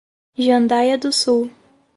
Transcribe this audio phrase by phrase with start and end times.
[0.45, 1.51] Jandaia do Sul